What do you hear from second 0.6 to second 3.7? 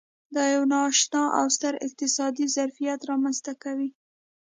نا اشنا او ستر اقتصادي ظرفیت رامنځته